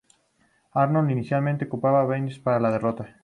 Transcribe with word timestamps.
Arnold 0.71 1.11
inicialmente 1.11 1.69
culpado 1.69 2.07
Bedel 2.07 2.41
para 2.41 2.59
la 2.59 2.71
derrota. 2.71 3.19